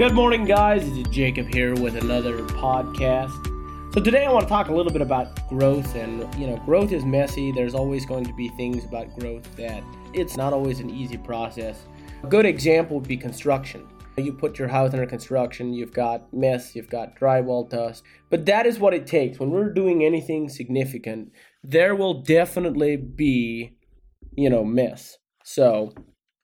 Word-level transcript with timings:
Good 0.00 0.14
morning, 0.14 0.46
guys. 0.46 0.82
Is 0.82 1.06
Jacob 1.08 1.52
here 1.52 1.74
with 1.74 1.94
another 1.94 2.38
podcast. 2.38 3.44
So 3.92 4.00
today 4.00 4.24
I 4.24 4.32
want 4.32 4.44
to 4.44 4.48
talk 4.48 4.68
a 4.68 4.74
little 4.74 4.90
bit 4.90 5.02
about 5.02 5.46
growth 5.50 5.94
and 5.94 6.20
you 6.40 6.46
know, 6.46 6.56
growth 6.64 6.90
is 6.92 7.04
messy. 7.04 7.52
There's 7.52 7.74
always 7.74 8.06
going 8.06 8.24
to 8.24 8.32
be 8.32 8.48
things 8.48 8.82
about 8.82 9.14
growth 9.18 9.54
that 9.56 9.84
it's 10.14 10.38
not 10.38 10.54
always 10.54 10.80
an 10.80 10.88
easy 10.88 11.18
process. 11.18 11.84
A 12.22 12.26
good 12.28 12.46
example 12.46 12.96
would 12.96 13.08
be 13.08 13.18
construction. 13.18 13.86
You 14.16 14.32
put 14.32 14.58
your 14.58 14.68
house 14.68 14.94
under 14.94 15.04
construction, 15.04 15.74
you've 15.74 15.92
got 15.92 16.32
mess, 16.32 16.74
you've 16.74 16.88
got 16.88 17.14
drywall 17.20 17.68
dust. 17.68 18.02
But 18.30 18.46
that 18.46 18.64
is 18.64 18.78
what 18.78 18.94
it 18.94 19.06
takes. 19.06 19.38
When 19.38 19.50
we're 19.50 19.70
doing 19.70 20.02
anything 20.02 20.48
significant, 20.48 21.30
there 21.62 21.94
will 21.94 22.22
definitely 22.22 22.96
be, 22.96 23.76
you 24.34 24.48
know, 24.48 24.64
mess. 24.64 25.18
So 25.44 25.92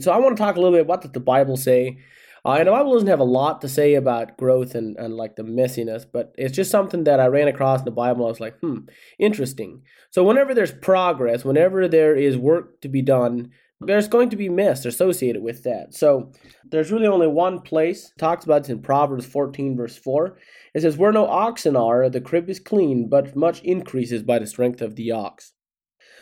so 0.00 0.10
I 0.10 0.18
want 0.18 0.36
to 0.36 0.42
talk 0.42 0.56
a 0.56 0.58
little 0.58 0.76
bit 0.76 0.80
about 0.80 1.04
what 1.04 1.12
the 1.12 1.20
Bible 1.20 1.56
say 1.56 1.98
uh, 2.44 2.56
and 2.58 2.68
the 2.68 2.72
Bible 2.72 2.92
doesn't 2.92 3.08
have 3.08 3.20
a 3.20 3.24
lot 3.24 3.60
to 3.62 3.68
say 3.68 3.94
about 3.94 4.36
growth 4.36 4.74
and, 4.74 4.96
and 4.98 5.16
like 5.16 5.36
the 5.36 5.42
messiness, 5.42 6.04
but 6.10 6.34
it's 6.36 6.54
just 6.54 6.70
something 6.70 7.04
that 7.04 7.20
I 7.20 7.26
ran 7.26 7.48
across 7.48 7.80
in 7.80 7.84
the 7.86 7.90
Bible. 7.90 8.26
I 8.26 8.28
was 8.28 8.40
like, 8.40 8.58
hmm, 8.58 8.80
interesting. 9.18 9.82
So 10.10 10.22
whenever 10.22 10.54
there's 10.54 10.72
progress, 10.72 11.44
whenever 11.44 11.88
there 11.88 12.14
is 12.14 12.36
work 12.36 12.82
to 12.82 12.88
be 12.88 13.00
done, 13.00 13.50
there's 13.80 14.08
going 14.08 14.30
to 14.30 14.36
be 14.36 14.48
mess 14.48 14.84
associated 14.84 15.42
with 15.42 15.62
that. 15.64 15.94
So 15.94 16.32
there's 16.64 16.92
really 16.92 17.06
only 17.06 17.26
one 17.26 17.60
place 17.60 18.12
talks 18.18 18.44
about 18.44 18.68
it 18.68 18.70
in 18.70 18.82
Proverbs 18.82 19.26
14 19.26 19.76
verse 19.76 19.96
4. 19.96 20.38
It 20.74 20.82
says, 20.82 20.96
"Where 20.96 21.12
no 21.12 21.26
oxen 21.26 21.76
are, 21.76 22.08
the 22.08 22.20
crib 22.20 22.48
is 22.50 22.60
clean, 22.60 23.08
but 23.08 23.36
much 23.36 23.62
increases 23.62 24.22
by 24.22 24.38
the 24.38 24.46
strength 24.46 24.80
of 24.82 24.96
the 24.96 25.10
ox." 25.10 25.52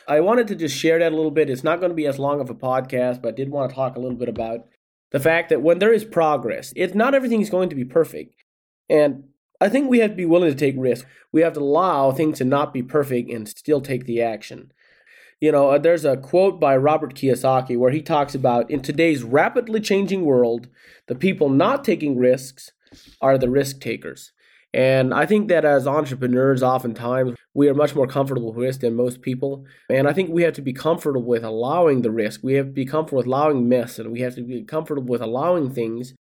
I 0.09 0.21
wanted 0.21 0.49
to 0.49 0.57
just 0.57 0.77
share 0.77 0.99
that 0.99 1.13
a 1.13 1.17
little 1.17 1.31
bit. 1.31 1.49
It's 1.49 1.63
not 1.63 1.79
going 1.79 1.91
to 1.91 1.97
be 1.97 2.07
as 2.07 2.19
long 2.19 2.41
of 2.41 2.51
a 2.51 2.55
podcast, 2.55 3.23
but 3.23 3.29
I 3.29 3.37
did 3.37 3.51
want 3.51 3.71
to 3.71 3.75
talk 3.75 3.97
a 3.97 4.01
little 4.01 4.19
bit 4.19 4.29
about 4.29 4.67
the 5.13 5.21
fact 5.21 5.51
that 5.51 5.63
when 5.63 5.79
there 5.79 5.93
is 5.93 6.05
progress, 6.05 6.73
it's 6.75 6.95
not 6.95 7.15
everything 7.15 7.41
is 7.41 7.51
going 7.51 7.69
to 7.69 7.77
be 7.77 7.85
perfect. 7.85 8.35
And 8.89 9.25
I 9.61 9.69
think 9.69 9.89
we 9.89 10.01
have 10.01 10.11
to 10.11 10.17
be 10.17 10.27
willing 10.27 10.51
to 10.51 10.57
take 10.57 10.75
risks. 10.77 11.09
We 11.31 11.43
have 11.43 11.53
to 11.53 11.61
allow 11.61 12.11
things 12.11 12.39
to 12.39 12.45
not 12.45 12.75
be 12.75 12.83
perfect 12.83 13.31
and 13.31 13.49
still 13.49 13.81
take 13.81 14.07
the 14.07 14.21
action. 14.21 14.73
You 15.41 15.53
know, 15.53 15.71
uh, 15.71 15.79
there's 15.79 16.05
a 16.05 16.17
quote 16.17 16.59
by 16.59 16.77
Robert 16.77 17.15
Kiyosaki 17.15 17.77
where 17.77 17.91
he 17.91 18.01
talks 18.01 18.35
about 18.35 18.71
in 18.71 18.81
today's 18.81 19.23
rapidly 19.23 19.81
changing 19.81 20.25
world, 20.25 20.69
the 21.09 21.15
people 21.15 21.49
not 21.49 21.85
taking 21.85 22.17
risks 22.17 22.73
are 23.21 23.39
the 23.39 23.51
risk 23.51 23.81
takers. 23.81 24.33
And 24.75 25.13
I 25.13 25.27
think 25.27 25.49
that 25.49 25.65
as 25.65 25.87
entrepreneurs, 25.87 26.63
oftentimes 26.63 27.37
we 27.53 27.69
are 27.69 27.75
much 27.75 27.95
more 27.95 28.07
comfortable 28.07 28.53
with 28.53 28.65
risk 28.65 28.81
than 28.81 28.95
most 28.95 29.21
people. 29.21 29.67
And 29.91 30.09
I 30.09 30.15
think 30.15 30.31
we 30.31 30.43
have 30.45 30.55
to 30.55 30.63
be 30.63 30.73
comfortable 30.73 31.23
with 31.23 31.45
allowing 31.45 32.03
the 32.03 32.11
risk. 32.11 32.41
We 32.43 32.55
have 32.55 32.67
to 32.67 32.73
be 32.73 32.87
comfortable 32.87 33.19
with 33.19 33.27
allowing 33.27 33.69
mess, 33.69 33.99
and 33.99 34.13
we 34.13 34.21
have 34.21 34.35
to 34.37 34.43
be 34.43 34.63
comfortable 34.63 35.11
with 35.11 35.21
allowing 35.21 35.71
things 35.71 36.15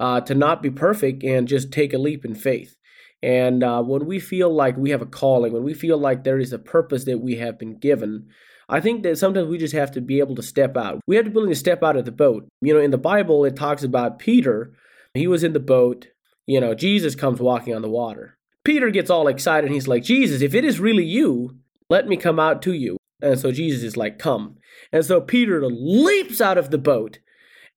uh, 0.00 0.20
to 0.22 0.34
not 0.34 0.62
be 0.62 0.70
perfect 0.70 1.22
and 1.22 1.46
just 1.46 1.70
take 1.70 1.94
a 1.94 1.98
leap 1.98 2.24
in 2.24 2.34
faith. 2.34 2.74
And 3.22 3.62
uh, 3.62 3.82
when 3.84 4.06
we 4.06 4.18
feel 4.18 4.52
like 4.52 4.76
we 4.76 4.90
have 4.90 5.02
a 5.02 5.06
calling, 5.06 5.52
when 5.52 5.62
we 5.62 5.74
feel 5.74 5.96
like 5.96 6.24
there 6.24 6.40
is 6.40 6.52
a 6.52 6.58
purpose 6.58 7.04
that 7.04 7.18
we 7.18 7.36
have 7.36 7.56
been 7.56 7.78
given, 7.78 8.26
I 8.68 8.80
think 8.80 9.04
that 9.04 9.18
sometimes 9.18 9.48
we 9.48 9.58
just 9.58 9.74
have 9.74 9.92
to 9.92 10.00
be 10.00 10.18
able 10.18 10.34
to 10.34 10.42
step 10.42 10.76
out. 10.76 11.00
We 11.06 11.14
have 11.14 11.26
to 11.26 11.30
be 11.30 11.34
willing 11.34 11.50
to 11.50 11.56
step 11.56 11.84
out 11.84 11.96
of 11.96 12.04
the 12.04 12.10
boat. 12.10 12.48
You 12.60 12.74
know, 12.74 12.80
in 12.80 12.90
the 12.90 12.98
Bible, 12.98 13.44
it 13.44 13.54
talks 13.54 13.84
about 13.84 14.18
Peter. 14.18 14.72
He 15.14 15.28
was 15.28 15.44
in 15.44 15.52
the 15.52 15.60
boat 15.60 16.08
you 16.46 16.60
know, 16.60 16.74
Jesus 16.74 17.14
comes 17.14 17.40
walking 17.40 17.74
on 17.74 17.82
the 17.82 17.90
water. 17.90 18.38
Peter 18.64 18.90
gets 18.90 19.10
all 19.10 19.28
excited 19.28 19.66
and 19.66 19.74
he's 19.74 19.88
like, 19.88 20.04
Jesus, 20.04 20.42
if 20.42 20.54
it 20.54 20.64
is 20.64 20.80
really 20.80 21.04
you, 21.04 21.58
let 21.88 22.06
me 22.06 22.16
come 22.16 22.38
out 22.38 22.62
to 22.62 22.72
you. 22.72 22.96
And 23.20 23.38
so 23.38 23.52
Jesus 23.52 23.82
is 23.82 23.96
like, 23.96 24.18
Come. 24.18 24.56
And 24.92 25.04
so 25.04 25.20
Peter 25.20 25.64
leaps 25.64 26.40
out 26.40 26.58
of 26.58 26.70
the 26.70 26.78
boat 26.78 27.18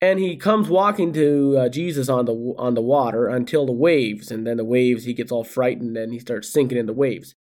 and 0.01 0.19
he 0.19 0.35
comes 0.35 0.69
walking 0.69 1.13
to 1.13 1.57
uh, 1.57 1.69
Jesus 1.69 2.09
on 2.09 2.25
the 2.25 2.33
on 2.57 2.73
the 2.73 2.81
water 2.81 3.27
until 3.27 3.65
the 3.65 3.71
waves 3.71 4.31
and 4.31 4.45
then 4.45 4.57
the 4.57 4.65
waves 4.65 5.05
he 5.05 5.13
gets 5.13 5.31
all 5.31 5.43
frightened 5.43 5.97
and 5.97 6.11
he 6.13 6.19
starts 6.19 6.51
sinking 6.51 6.77
in 6.77 6.85
the 6.85 6.93
waves. 6.93 7.35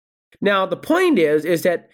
Now 0.41 0.66
the 0.66 0.76
point 0.76 1.19
is 1.19 1.44
is 1.44 1.62
that 1.62 1.88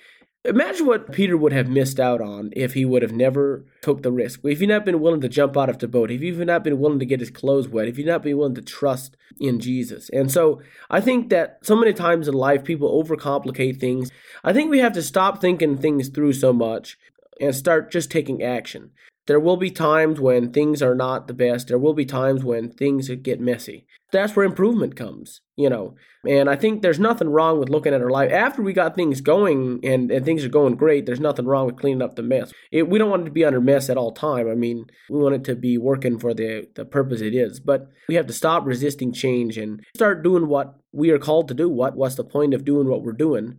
Imagine 0.46 0.86
what 0.86 1.10
Peter 1.12 1.36
would 1.36 1.52
have 1.52 1.68
missed 1.68 1.98
out 1.98 2.20
on 2.20 2.50
if 2.54 2.74
he 2.74 2.84
would 2.84 3.02
have 3.02 3.12
never 3.12 3.64
took 3.82 4.02
the 4.02 4.12
risk. 4.12 4.40
If 4.44 4.60
he'd 4.60 4.68
not 4.68 4.84
been 4.84 5.00
willing 5.00 5.20
to 5.22 5.28
jump 5.28 5.56
out 5.56 5.68
of 5.68 5.78
the 5.78 5.88
boat, 5.88 6.10
if 6.10 6.20
he'd 6.20 6.38
not 6.38 6.62
been 6.62 6.78
willing 6.78 7.00
to 7.00 7.06
get 7.06 7.20
his 7.20 7.30
clothes 7.30 7.68
wet, 7.68 7.88
if 7.88 7.96
he'd 7.96 8.06
not 8.06 8.22
been 8.22 8.36
willing 8.36 8.54
to 8.54 8.62
trust 8.62 9.16
in 9.40 9.58
Jesus. 9.58 10.08
And 10.10 10.30
so 10.30 10.62
I 10.88 11.00
think 11.00 11.30
that 11.30 11.58
so 11.62 11.74
many 11.74 11.92
times 11.92 12.28
in 12.28 12.34
life 12.34 12.64
people 12.64 13.02
overcomplicate 13.02 13.80
things. 13.80 14.10
I 14.44 14.52
think 14.52 14.70
we 14.70 14.78
have 14.78 14.92
to 14.92 15.02
stop 15.02 15.40
thinking 15.40 15.76
things 15.76 16.08
through 16.08 16.34
so 16.34 16.52
much 16.52 16.96
and 17.40 17.54
start 17.54 17.90
just 17.90 18.10
taking 18.10 18.42
action. 18.42 18.92
There 19.26 19.40
will 19.40 19.56
be 19.56 19.70
times 19.70 20.20
when 20.20 20.52
things 20.52 20.82
are 20.82 20.94
not 20.94 21.26
the 21.26 21.34
best. 21.34 21.68
There 21.68 21.78
will 21.78 21.94
be 21.94 22.06
times 22.06 22.44
when 22.44 22.70
things 22.70 23.08
get 23.08 23.40
messy. 23.40 23.86
That's 24.12 24.36
where 24.36 24.46
improvement 24.46 24.94
comes, 24.94 25.40
you 25.56 25.68
know. 25.68 25.96
And 26.26 26.48
I 26.48 26.54
think 26.54 26.82
there's 26.82 27.00
nothing 27.00 27.28
wrong 27.28 27.58
with 27.58 27.68
looking 27.68 27.92
at 27.92 28.00
our 28.00 28.10
life 28.10 28.30
after 28.32 28.62
we 28.62 28.72
got 28.72 28.94
things 28.94 29.20
going 29.20 29.80
and, 29.84 30.10
and 30.12 30.24
things 30.24 30.44
are 30.44 30.48
going 30.48 30.76
great. 30.76 31.06
There's 31.06 31.20
nothing 31.20 31.46
wrong 31.46 31.66
with 31.66 31.76
cleaning 31.76 32.02
up 32.02 32.14
the 32.14 32.22
mess. 32.22 32.52
It, 32.70 32.88
we 32.88 32.98
don't 32.98 33.10
want 33.10 33.22
it 33.22 33.26
to 33.26 33.30
be 33.32 33.44
under 33.44 33.60
mess 33.60 33.90
at 33.90 33.96
all 33.96 34.12
time. 34.12 34.48
I 34.48 34.54
mean, 34.54 34.86
we 35.10 35.18
want 35.18 35.34
it 35.34 35.44
to 35.44 35.56
be 35.56 35.76
working 35.76 36.18
for 36.18 36.32
the 36.32 36.68
the 36.76 36.84
purpose 36.84 37.20
it 37.20 37.34
is. 37.34 37.58
But 37.58 37.88
we 38.08 38.14
have 38.14 38.26
to 38.28 38.32
stop 38.32 38.64
resisting 38.64 39.12
change 39.12 39.58
and 39.58 39.84
start 39.96 40.22
doing 40.22 40.46
what 40.46 40.76
we 40.92 41.10
are 41.10 41.18
called 41.18 41.48
to 41.48 41.54
do. 41.54 41.68
What 41.68 41.96
what's 41.96 42.14
the 42.14 42.24
point 42.24 42.54
of 42.54 42.64
doing 42.64 42.88
what 42.88 43.02
we're 43.02 43.12
doing? 43.12 43.56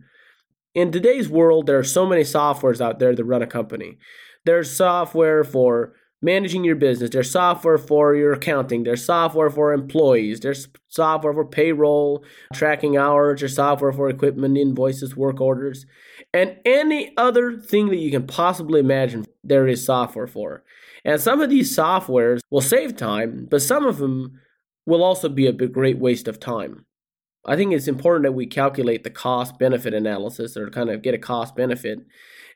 In 0.74 0.92
today's 0.92 1.28
world, 1.28 1.66
there 1.66 1.78
are 1.78 1.84
so 1.84 2.06
many 2.06 2.22
softwares 2.22 2.80
out 2.80 2.98
there 2.98 3.14
that 3.14 3.24
run 3.24 3.42
a 3.42 3.46
company. 3.46 3.98
There's 4.44 4.70
software 4.70 5.44
for 5.44 5.94
managing 6.20 6.64
your 6.64 6.76
business. 6.76 7.10
There's 7.10 7.30
software 7.30 7.78
for 7.78 8.14
your 8.14 8.32
accounting. 8.32 8.82
There's 8.82 9.04
software 9.04 9.50
for 9.50 9.72
employees. 9.72 10.40
There's 10.40 10.68
software 10.88 11.32
for 11.32 11.44
payroll, 11.44 12.24
tracking 12.52 12.96
hours. 12.96 13.40
There's 13.40 13.54
software 13.54 13.92
for 13.92 14.08
equipment, 14.08 14.58
invoices, 14.58 15.16
work 15.16 15.40
orders, 15.40 15.86
and 16.34 16.56
any 16.64 17.12
other 17.16 17.58
thing 17.58 17.88
that 17.88 17.98
you 17.98 18.10
can 18.10 18.26
possibly 18.26 18.80
imagine. 18.80 19.26
There 19.44 19.68
is 19.68 19.84
software 19.84 20.26
for. 20.26 20.64
And 21.04 21.20
some 21.20 21.40
of 21.40 21.50
these 21.50 21.74
softwares 21.76 22.40
will 22.50 22.60
save 22.60 22.96
time, 22.96 23.46
but 23.48 23.62
some 23.62 23.86
of 23.86 23.98
them 23.98 24.40
will 24.86 25.02
also 25.02 25.28
be 25.28 25.46
a 25.46 25.52
great 25.52 25.98
waste 25.98 26.26
of 26.26 26.40
time. 26.40 26.84
I 27.44 27.56
think 27.56 27.72
it's 27.72 27.88
important 27.88 28.24
that 28.24 28.32
we 28.32 28.46
calculate 28.46 29.04
the 29.04 29.10
cost 29.10 29.58
benefit 29.58 29.94
analysis 29.94 30.56
or 30.56 30.70
kind 30.70 30.90
of 30.90 31.02
get 31.02 31.14
a 31.14 31.18
cost 31.18 31.56
benefit 31.56 32.00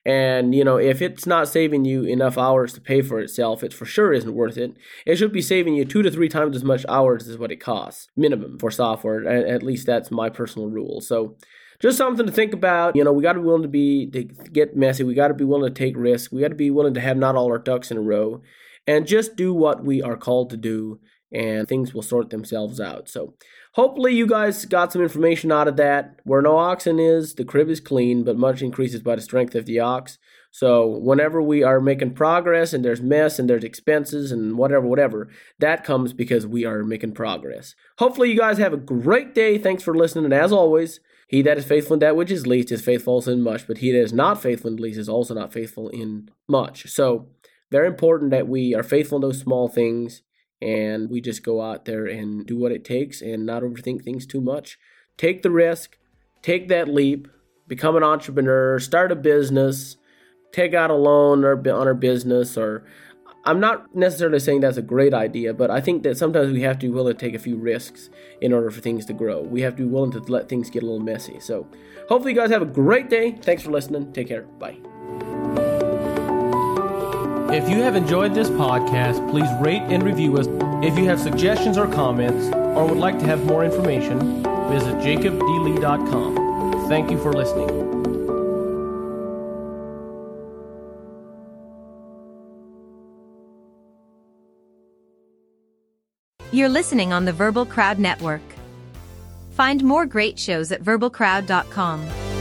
and 0.04 0.54
you 0.54 0.64
know, 0.64 0.78
if 0.78 1.00
it's 1.00 1.26
not 1.26 1.48
saving 1.48 1.84
you 1.84 2.02
enough 2.04 2.36
hours 2.36 2.72
to 2.74 2.80
pay 2.80 3.02
for 3.02 3.20
itself, 3.20 3.62
it 3.62 3.72
for 3.72 3.84
sure 3.84 4.12
isn't 4.12 4.34
worth 4.34 4.58
it. 4.58 4.76
It 5.06 5.16
should 5.16 5.32
be 5.32 5.42
saving 5.42 5.74
you 5.74 5.84
two 5.84 6.02
to 6.02 6.10
three 6.10 6.28
times 6.28 6.56
as 6.56 6.64
much 6.64 6.84
hours 6.88 7.28
as 7.28 7.38
what 7.38 7.52
it 7.52 7.60
costs, 7.60 8.08
minimum 8.16 8.58
for 8.58 8.70
software. 8.70 9.26
At 9.26 9.62
least 9.62 9.86
that's 9.86 10.10
my 10.10 10.28
personal 10.28 10.68
rule. 10.68 11.00
So 11.00 11.36
just 11.80 11.98
something 11.98 12.26
to 12.26 12.32
think 12.32 12.52
about. 12.52 12.96
You 12.96 13.04
know, 13.04 13.12
we 13.12 13.22
got 13.22 13.34
to 13.34 13.40
be 13.40 13.46
willing 13.46 13.62
to 13.62 13.68
be 13.68 14.10
to 14.10 14.24
get 14.24 14.76
messy. 14.76 15.04
We 15.04 15.14
got 15.14 15.28
to 15.28 15.34
be 15.34 15.44
willing 15.44 15.72
to 15.72 15.78
take 15.78 15.96
risks. 15.96 16.32
We 16.32 16.40
got 16.40 16.48
to 16.48 16.56
be 16.56 16.70
willing 16.70 16.94
to 16.94 17.00
have 17.00 17.16
not 17.16 17.36
all 17.36 17.46
our 17.46 17.58
ducks 17.58 17.92
in 17.92 17.96
a 17.96 18.02
row, 18.02 18.42
and 18.88 19.06
just 19.06 19.36
do 19.36 19.54
what 19.54 19.84
we 19.84 20.02
are 20.02 20.16
called 20.16 20.50
to 20.50 20.56
do, 20.56 20.98
and 21.32 21.66
things 21.66 21.94
will 21.94 22.02
sort 22.02 22.30
themselves 22.30 22.80
out. 22.80 23.08
So 23.08 23.34
Hopefully, 23.74 24.14
you 24.14 24.26
guys 24.26 24.66
got 24.66 24.92
some 24.92 25.00
information 25.00 25.50
out 25.50 25.66
of 25.66 25.76
that. 25.78 26.20
Where 26.24 26.42
no 26.42 26.58
oxen 26.58 26.98
is, 26.98 27.34
the 27.34 27.44
crib 27.44 27.70
is 27.70 27.80
clean, 27.80 28.22
but 28.22 28.36
much 28.36 28.60
increases 28.60 29.00
by 29.00 29.16
the 29.16 29.22
strength 29.22 29.54
of 29.54 29.64
the 29.64 29.80
ox. 29.80 30.18
So, 30.50 30.86
whenever 30.86 31.40
we 31.40 31.62
are 31.62 31.80
making 31.80 32.12
progress 32.12 32.74
and 32.74 32.84
there's 32.84 33.00
mess 33.00 33.38
and 33.38 33.48
there's 33.48 33.64
expenses 33.64 34.30
and 34.30 34.58
whatever, 34.58 34.86
whatever, 34.86 35.30
that 35.58 35.84
comes 35.84 36.12
because 36.12 36.46
we 36.46 36.66
are 36.66 36.84
making 36.84 37.12
progress. 37.12 37.74
Hopefully, 37.96 38.30
you 38.30 38.38
guys 38.38 38.58
have 38.58 38.74
a 38.74 38.78
great 38.78 39.34
day. 39.34 39.56
Thanks 39.56 39.82
for 39.82 39.94
listening. 39.94 40.26
And 40.26 40.34
as 40.34 40.52
always, 40.52 41.00
he 41.26 41.40
that 41.40 41.56
is 41.56 41.64
faithful 41.64 41.94
in 41.94 42.00
that 42.00 42.14
which 42.14 42.30
is 42.30 42.46
least 42.46 42.70
is 42.72 42.82
faithful 42.82 43.14
also 43.14 43.32
in 43.32 43.40
much, 43.40 43.66
but 43.66 43.78
he 43.78 43.90
that 43.92 44.02
is 44.02 44.12
not 44.12 44.42
faithful 44.42 44.70
in 44.70 44.76
least 44.76 44.98
is 44.98 45.08
also 45.08 45.32
not 45.32 45.50
faithful 45.50 45.88
in 45.88 46.28
much. 46.46 46.90
So, 46.90 47.28
very 47.70 47.86
important 47.86 48.32
that 48.32 48.48
we 48.48 48.74
are 48.74 48.82
faithful 48.82 49.16
in 49.16 49.22
those 49.22 49.40
small 49.40 49.66
things 49.66 50.20
and 50.62 51.10
we 51.10 51.20
just 51.20 51.42
go 51.42 51.60
out 51.60 51.84
there 51.84 52.06
and 52.06 52.46
do 52.46 52.56
what 52.56 52.72
it 52.72 52.84
takes 52.84 53.20
and 53.20 53.44
not 53.44 53.62
overthink 53.62 54.02
things 54.02 54.26
too 54.26 54.40
much. 54.40 54.78
Take 55.16 55.42
the 55.42 55.50
risk, 55.50 55.98
take 56.40 56.68
that 56.68 56.88
leap, 56.88 57.28
become 57.66 57.96
an 57.96 58.02
entrepreneur, 58.02 58.78
start 58.78 59.12
a 59.12 59.16
business, 59.16 59.96
take 60.52 60.74
out 60.74 60.90
a 60.90 60.94
loan 60.94 61.44
or 61.44 61.56
on 61.56 61.86
our 61.86 61.94
business 61.94 62.56
or 62.56 62.84
I'm 63.44 63.58
not 63.58 63.94
necessarily 63.94 64.38
saying 64.38 64.60
that's 64.60 64.76
a 64.76 64.82
great 64.82 65.12
idea, 65.12 65.52
but 65.52 65.70
I 65.70 65.80
think 65.80 66.04
that 66.04 66.16
sometimes 66.16 66.52
we 66.52 66.62
have 66.62 66.78
to 66.78 66.86
be 66.86 66.92
willing 66.92 67.16
to 67.16 67.18
take 67.18 67.34
a 67.34 67.40
few 67.40 67.56
risks 67.56 68.08
in 68.40 68.52
order 68.52 68.70
for 68.70 68.80
things 68.80 69.04
to 69.06 69.12
grow. 69.12 69.42
We 69.42 69.62
have 69.62 69.74
to 69.76 69.82
be 69.82 69.88
willing 69.88 70.12
to 70.12 70.20
let 70.20 70.48
things 70.48 70.70
get 70.70 70.84
a 70.84 70.86
little 70.86 71.00
messy. 71.00 71.40
So, 71.40 71.66
hopefully, 72.08 72.34
you 72.34 72.38
guys 72.38 72.50
have 72.50 72.62
a 72.62 72.66
great 72.66 73.10
day. 73.10 73.32
Thanks 73.32 73.64
for 73.64 73.72
listening. 73.72 74.12
Take 74.12 74.28
care. 74.28 74.42
Bye. 74.42 74.91
If 77.52 77.68
you 77.68 77.82
have 77.82 77.96
enjoyed 77.96 78.34
this 78.34 78.48
podcast, 78.48 79.30
please 79.30 79.48
rate 79.60 79.82
and 79.82 80.02
review 80.02 80.38
us. 80.38 80.46
If 80.82 80.96
you 80.98 81.04
have 81.04 81.20
suggestions 81.20 81.76
or 81.76 81.86
comments, 81.86 82.46
or 82.56 82.86
would 82.86 82.96
like 82.96 83.18
to 83.18 83.26
have 83.26 83.44
more 83.44 83.62
information, 83.62 84.42
visit 84.70 84.96
jacobdlee.com. 85.00 86.88
Thank 86.88 87.10
you 87.10 87.18
for 87.18 87.34
listening. 87.34 87.68
You're 96.52 96.70
listening 96.70 97.12
on 97.12 97.26
the 97.26 97.34
Verbal 97.34 97.66
Crowd 97.66 97.98
Network. 97.98 98.40
Find 99.50 99.84
more 99.84 100.06
great 100.06 100.38
shows 100.38 100.72
at 100.72 100.82
verbalcrowd.com. 100.82 102.31